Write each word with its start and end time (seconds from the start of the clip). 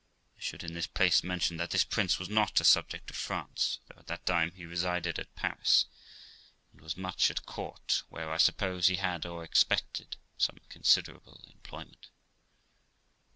I 0.35 0.41
should 0.41 0.63
in 0.63 0.73
this 0.73 0.87
place 0.87 1.23
mention, 1.23 1.57
that 1.57 1.69
this 1.69 1.83
prince 1.83 2.17
was 2.17 2.27
not 2.27 2.59
a 2.59 2.63
subject 2.63 3.11
of 3.11 3.15
France, 3.15 3.77
though 3.87 3.99
at 3.99 4.07
that 4.07 4.25
time 4.25 4.49
he 4.55 4.65
resided 4.65 5.19
at 5.19 5.35
Paris 5.35 5.85
and 6.71 6.81
was 6.81 6.97
much 6.97 7.29
at 7.29 7.45
court, 7.45 8.01
where, 8.09 8.31
I 8.33 8.37
suppose, 8.37 8.87
he 8.87 8.95
had, 8.95 9.27
or 9.27 9.43
expected, 9.43 10.17
some 10.39 10.57
considerable 10.69 11.39
employment. 11.53 12.07